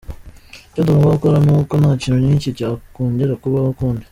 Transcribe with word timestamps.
Icyo 0.69 0.81
tugomba 0.85 1.15
gukora 1.15 1.37
ni 1.45 1.51
uko 1.59 1.73
nta 1.81 1.91
kintu 2.01 2.17
nk’iki 2.23 2.49
cyakongera 2.57 3.39
kubaho 3.41 3.67
ukundi. 3.73 4.05